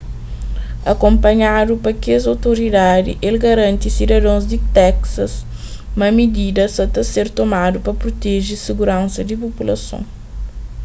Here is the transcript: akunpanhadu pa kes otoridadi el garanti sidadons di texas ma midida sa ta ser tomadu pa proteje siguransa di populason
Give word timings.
akunpanhadu 0.91 1.73
pa 1.83 1.91
kes 2.03 2.23
otoridadi 2.33 3.11
el 3.27 3.35
garanti 3.45 3.87
sidadons 3.97 4.43
di 4.51 4.57
texas 4.77 5.33
ma 5.97 6.07
midida 6.17 6.65
sa 6.75 6.85
ta 6.93 7.01
ser 7.11 7.27
tomadu 7.39 7.77
pa 7.85 7.91
proteje 8.01 8.53
siguransa 8.65 9.19
di 9.29 9.35
populason 9.43 10.01